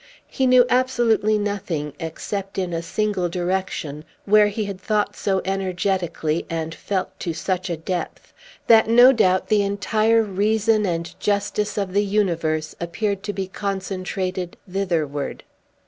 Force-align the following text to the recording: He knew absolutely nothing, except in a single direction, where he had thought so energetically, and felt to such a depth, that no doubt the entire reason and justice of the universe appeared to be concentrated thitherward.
He 0.27 0.47
knew 0.47 0.65
absolutely 0.67 1.37
nothing, 1.37 1.93
except 1.99 2.57
in 2.57 2.73
a 2.73 2.81
single 2.81 3.29
direction, 3.29 4.03
where 4.25 4.47
he 4.47 4.65
had 4.65 4.81
thought 4.81 5.15
so 5.15 5.43
energetically, 5.45 6.43
and 6.49 6.73
felt 6.73 7.19
to 7.19 7.35
such 7.35 7.69
a 7.69 7.77
depth, 7.77 8.33
that 8.65 8.87
no 8.89 9.13
doubt 9.13 9.49
the 9.49 9.61
entire 9.61 10.23
reason 10.23 10.87
and 10.87 11.13
justice 11.19 11.77
of 11.77 11.93
the 11.93 12.03
universe 12.03 12.73
appeared 12.79 13.21
to 13.21 13.31
be 13.31 13.45
concentrated 13.47 14.57
thitherward. 14.67 15.43